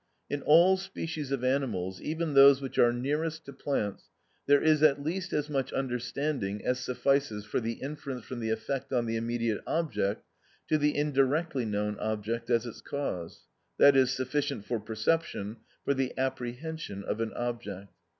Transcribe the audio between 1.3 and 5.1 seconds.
of animals, even those which are nearest to plants, there is at